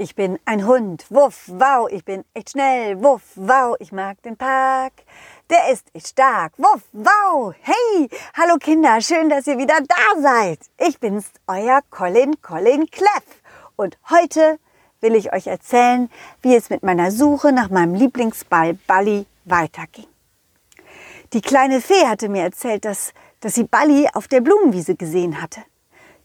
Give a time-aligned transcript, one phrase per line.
[0.00, 4.34] Ich bin ein Hund, wuff, wow, ich bin echt schnell, wuff, wow, ich mag den
[4.34, 4.94] Park.
[5.50, 10.60] Der ist echt stark, wuff, wow, hey, hallo Kinder, schön, dass ihr wieder da seid.
[10.78, 13.42] Ich bin's, euer Colin, Colin Cleff.
[13.76, 14.58] Und heute
[15.02, 16.08] will ich euch erzählen,
[16.40, 20.06] wie es mit meiner Suche nach meinem Lieblingsball Balli weiterging.
[21.34, 25.60] Die kleine Fee hatte mir erzählt, dass, dass sie Balli auf der Blumenwiese gesehen hatte.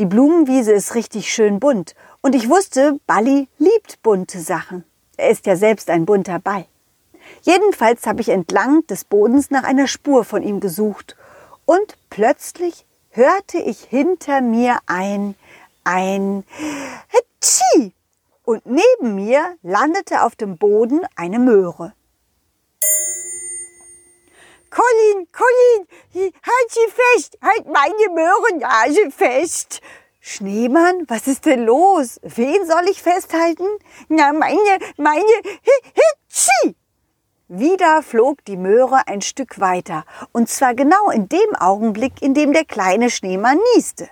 [0.00, 4.84] Die Blumenwiese ist richtig schön bunt und ich wusste, Balli liebt bunte Sachen.
[5.18, 6.64] Er ist ja selbst ein bunter Ball.
[7.42, 11.16] Jedenfalls habe ich entlang des Bodens nach einer Spur von ihm gesucht
[11.66, 15.34] und plötzlich hörte ich hinter mir ein,
[15.84, 16.44] ein
[17.08, 17.92] Hetschi
[18.44, 21.92] und neben mir landete auf dem Boden eine Möhre.
[24.70, 29.80] Colin, Colin, halt sie fest, halt meine Möhrennase fest.
[30.20, 32.20] Schneemann, was ist denn los?
[32.22, 33.66] Wen soll ich festhalten?
[34.08, 35.26] Na, meine, meine,
[36.24, 36.76] Hitschi.
[37.48, 42.52] Wieder flog die Möhre ein Stück weiter, und zwar genau in dem Augenblick, in dem
[42.52, 44.08] der kleine Schneemann nieste.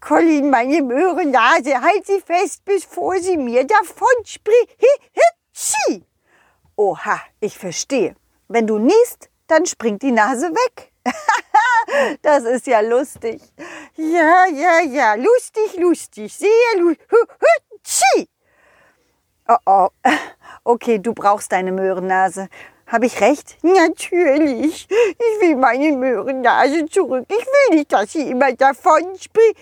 [0.00, 4.76] Colin, meine Möhrennase, halt sie fest, bevor sie mir davon spricht.
[4.78, 6.04] Hitschi.
[6.76, 8.14] Oha, ich verstehe.
[8.48, 10.92] Wenn du niest, dann springt die Nase weg.
[12.22, 13.40] das ist ja lustig.
[13.96, 18.28] Ja, ja, ja, lustig, lustig, sehr lustig.
[19.48, 19.88] Oh oh.
[20.64, 22.48] Okay, du brauchst deine Möhrennase.
[22.86, 23.56] Habe ich recht?
[23.62, 24.86] Natürlich.
[24.90, 27.24] Ich will meine Möhrennase zurück.
[27.28, 29.56] Ich will nicht, dass sie immer davon spricht.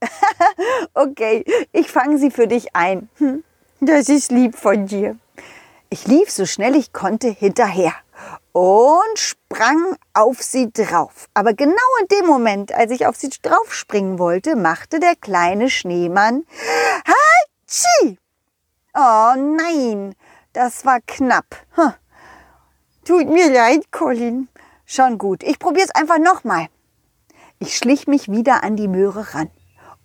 [0.94, 3.08] okay, ich fange sie für dich ein.
[3.18, 3.42] Hm,
[3.80, 5.16] das ist lieb von dir.
[5.94, 7.92] Ich lief so schnell ich konnte hinterher
[8.50, 11.28] und sprang auf sie drauf.
[11.34, 16.46] Aber genau in dem Moment, als ich auf sie draufspringen wollte, machte der kleine Schneemann
[17.06, 18.18] Hatschi!
[18.92, 20.16] Oh nein,
[20.52, 21.64] das war knapp.
[23.04, 24.48] Tut mir leid, Colin.
[24.84, 26.66] Schon gut, ich probier's einfach nochmal.
[27.60, 29.52] Ich schlich mich wieder an die Möhre ran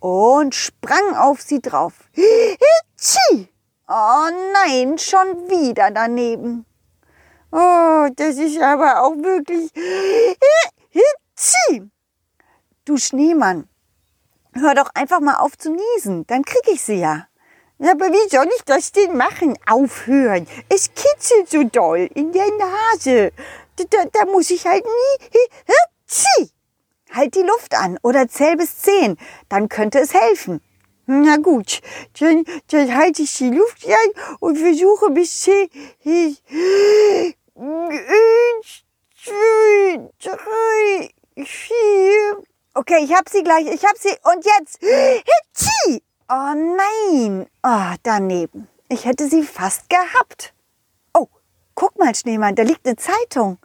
[0.00, 1.94] und sprang auf sie drauf.
[2.14, 3.48] Hatschi!
[3.88, 6.66] Oh nein, schon wieder daneben.
[7.50, 9.70] Oh, das ist aber auch wirklich.
[12.84, 13.68] Du Schneemann,
[14.52, 17.28] hör doch einfach mal auf zu niesen, dann krieg ich sie ja.
[17.80, 19.58] Aber wie soll ich das denn machen?
[19.66, 20.46] Aufhören.
[20.68, 23.32] Es kitzelt so doll in der Nase.
[23.76, 25.40] Da, da muss ich halt nie.
[25.66, 26.50] Hitzi.
[27.12, 29.16] Halt die Luft an oder zähl bis zehn,
[29.48, 30.60] dann könnte es helfen.
[31.10, 31.80] Na gut,
[32.20, 35.70] dann, dann halte ich die Luft ein und versuche bis zehn.
[36.04, 36.36] Eins,
[39.16, 41.10] zwei, drei,
[41.42, 42.42] vier.
[42.74, 44.10] Okay, ich hab sie gleich, ich hab sie.
[44.22, 44.80] Und jetzt.
[44.82, 46.02] Hitschi!
[46.28, 47.46] Oh nein.
[47.62, 48.68] Oh, daneben.
[48.90, 50.52] Ich hätte sie fast gehabt.
[51.14, 51.28] Oh,
[51.74, 53.56] guck mal, Schneemann, da liegt eine Zeitung.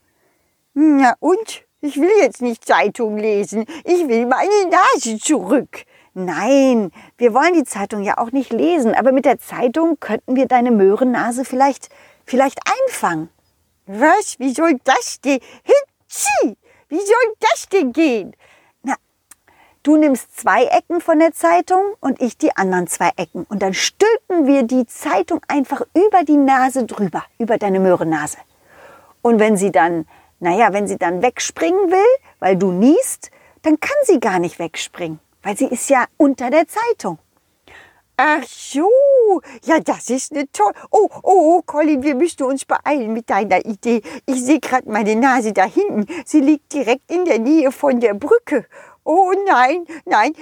[0.73, 1.65] Na und?
[1.81, 3.65] Ich will jetzt nicht Zeitung lesen.
[3.83, 5.83] Ich will meine Nase zurück.
[6.15, 10.45] Nein, wir wollen die Zeitung ja auch nicht lesen, aber mit der Zeitung könnten wir
[10.45, 11.89] deine Möhrennase vielleicht,
[12.23, 13.29] vielleicht einfangen.
[13.87, 14.37] Was?
[14.37, 15.39] Wie soll das denn?
[15.63, 16.55] Hitschi!
[16.87, 18.35] Wie soll das denn gehen?
[18.83, 18.93] Na,
[19.81, 23.47] du nimmst zwei Ecken von der Zeitung und ich die anderen zwei Ecken.
[23.49, 28.37] Und dann stülpen wir die Zeitung einfach über die Nase drüber, über deine Möhrennase.
[29.23, 30.05] Und wenn sie dann,
[30.39, 33.31] naja, wenn sie dann wegspringen will, weil du niest,
[33.63, 37.19] dann kann sie gar nicht wegspringen weil sie ist ja unter der Zeitung.
[38.15, 38.89] Ach so,
[39.65, 40.73] ja, das ist eine tolle.
[40.91, 44.03] Oh, oh, Colin, wir müssen uns beeilen mit deiner Idee.
[44.27, 46.05] Ich sehe gerade meine Nase da hinten.
[46.23, 48.67] Sie liegt direkt in der Nähe von der Brücke.
[49.03, 50.33] Oh nein, nein.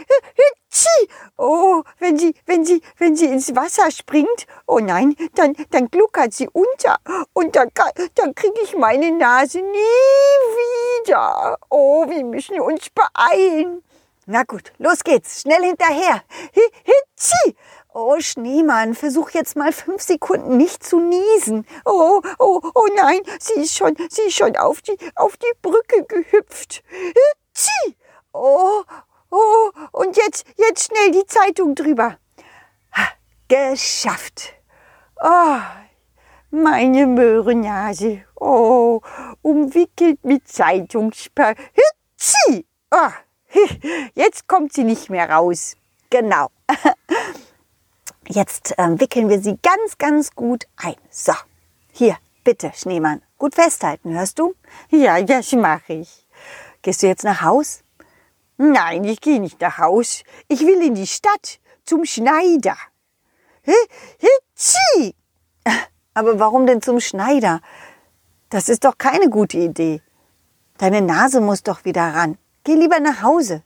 [1.37, 6.33] Oh, wenn sie, wenn sie, wenn sie ins Wasser springt, oh nein, dann, dann gluckert
[6.33, 6.99] sie unter
[7.33, 7.69] und dann,
[8.15, 11.57] dann kriege ich meine Nase nie wieder.
[11.69, 13.81] Oh, wir müssen uns beeilen.
[14.27, 15.41] Na gut, los geht's.
[15.41, 16.23] Schnell hinterher.
[16.53, 17.55] Hitschi!
[17.93, 21.65] Oh, Schneemann, versuch jetzt mal fünf Sekunden nicht zu niesen.
[21.85, 26.05] Oh, oh, oh nein, sie ist schon, sie ist schon auf die, auf die Brücke
[26.05, 26.83] gehüpft.
[26.89, 27.97] Hitschi!
[28.31, 28.83] Oh,
[29.31, 32.17] oh, und jetzt, jetzt schnell die Zeitung drüber.
[32.95, 33.07] Ha,
[33.47, 34.53] geschafft.
[35.21, 35.57] Oh,
[36.51, 38.23] meine Möhrennase.
[38.35, 39.01] Oh,
[39.41, 41.61] umwickelt mit Zeitungspapier.
[41.73, 42.65] Hitschi!
[42.91, 43.09] Oh.
[44.15, 45.75] Jetzt kommt sie nicht mehr raus.
[46.09, 46.49] Genau.
[48.27, 50.95] Jetzt ähm, wickeln wir sie ganz, ganz gut ein.
[51.09, 51.33] So,
[51.91, 53.21] hier, bitte, Schneemann.
[53.37, 54.53] Gut festhalten, hörst du?
[54.89, 56.25] Ja, das mache ich.
[56.81, 57.83] Gehst du jetzt nach Haus?
[58.57, 60.23] Nein, ich gehe nicht nach Haus.
[60.47, 62.77] Ich will in die Stadt zum Schneider.
[63.63, 65.15] Hitschi.
[66.13, 67.61] Aber warum denn zum Schneider?
[68.49, 70.01] Das ist doch keine gute Idee.
[70.77, 72.37] Deine Nase muss doch wieder ran.
[72.63, 73.63] Geh lieber nach Hause.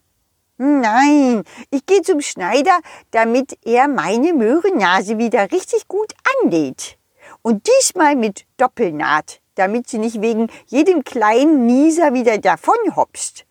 [0.57, 2.79] Nein, ich gehe zum Schneider,
[3.11, 6.97] damit er meine Möhrennase wieder richtig gut anlädt.
[7.41, 13.45] Und diesmal mit Doppelnaht, damit sie nicht wegen jedem kleinen Nieser wieder davonhopst.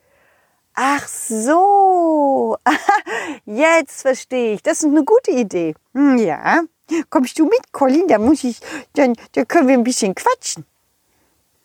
[0.75, 2.57] Ach so,
[3.45, 4.63] jetzt verstehe ich.
[4.63, 5.75] Das ist eine gute Idee.
[5.93, 6.63] Hm, ja,
[7.11, 8.09] kommst du mit, Colin?
[8.09, 8.61] Da muss ich,
[8.95, 10.65] dann, da können wir ein bisschen quatschen.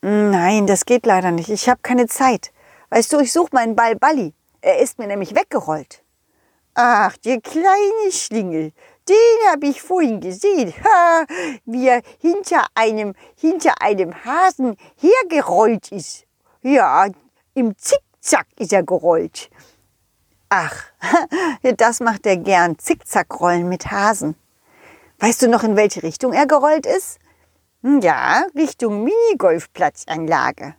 [0.02, 1.48] Nein, das geht leider nicht.
[1.48, 2.52] Ich habe keine Zeit.
[2.90, 4.34] Weißt du, ich suche meinen Ball Balli.
[4.60, 6.02] Er ist mir nämlich weggerollt.
[6.74, 8.72] Ach, der kleine Schlingel,
[9.08, 11.24] den habe ich vorhin gesehen, ha,
[11.64, 16.26] wie er hinter einem, hinter einem Hasen hergerollt ist.
[16.62, 17.06] Ja,
[17.54, 19.50] im Zickzack ist er gerollt.
[20.48, 20.84] Ach,
[21.76, 24.36] das macht er gern, Zickzackrollen mit Hasen.
[25.18, 27.18] Weißt du noch, in welche Richtung er gerollt ist?
[27.82, 30.74] Hm, ja, Richtung Minigolfplatzanlage.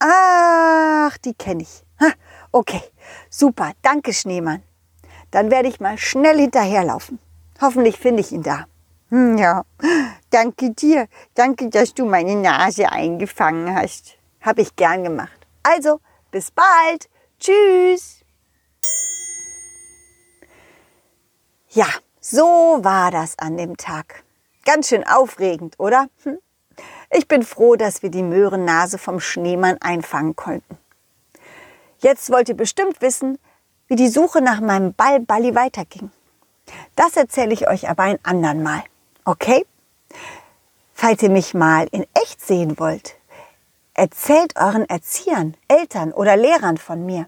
[0.00, 1.84] Ach, die kenne ich.
[2.52, 2.82] Okay,
[3.28, 4.62] super, danke Schneemann.
[5.30, 7.18] Dann werde ich mal schnell hinterherlaufen.
[7.60, 8.66] Hoffentlich finde ich ihn da.
[9.10, 9.64] Hm, ja,
[10.30, 11.08] danke dir.
[11.34, 14.16] Danke, dass du meine Nase eingefangen hast.
[14.40, 15.46] Hab ich gern gemacht.
[15.62, 16.00] Also,
[16.30, 17.08] bis bald.
[17.40, 18.24] Tschüss.
[21.70, 21.88] Ja,
[22.20, 24.24] so war das an dem Tag.
[24.64, 26.08] Ganz schön aufregend, oder?
[26.24, 26.38] Hm?
[27.10, 30.76] Ich bin froh, dass wir die Möhrennase vom Schneemann einfangen konnten.
[32.00, 33.38] Jetzt wollt ihr bestimmt wissen,
[33.86, 36.10] wie die Suche nach meinem Ball Balli weiterging.
[36.96, 38.82] Das erzähle ich euch aber ein andern Mal.
[39.24, 39.66] Okay?
[40.92, 43.16] Falls ihr mich mal in echt sehen wollt,
[43.94, 47.26] erzählt euren Erziehern, Eltern oder Lehrern von mir.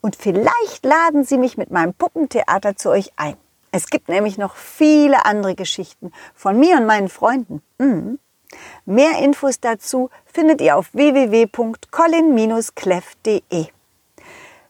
[0.00, 3.36] Und vielleicht laden sie mich mit meinem Puppentheater zu euch ein.
[3.72, 7.62] Es gibt nämlich noch viele andere Geschichten von mir und meinen Freunden.
[7.78, 8.18] Mhm.
[8.84, 13.66] Mehr Infos dazu findet ihr auf www.colin-cleff.de.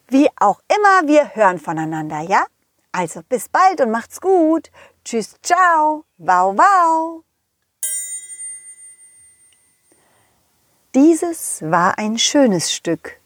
[0.08, 2.46] Wie auch immer, wir hören voneinander, ja?
[2.92, 4.70] Also bis bald und macht's gut.
[5.04, 7.24] Tschüss, ciao, wow, wow.
[10.94, 13.18] Dieses war ein schönes Stück.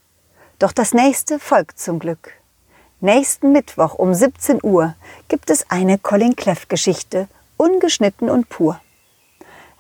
[0.59, 2.33] Doch das nächste folgt zum Glück.
[3.01, 4.97] Nächsten Mittwoch um 17 Uhr
[5.29, 8.81] gibt es eine Colin Cleff Geschichte, ungeschnitten und pur.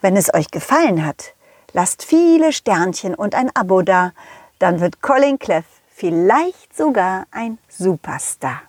[0.00, 1.35] Wenn es euch gefallen hat,
[1.73, 4.12] lasst viele Sternchen und ein Abo da,
[4.58, 8.62] dann wird Colin Cleff vielleicht sogar ein Superstar.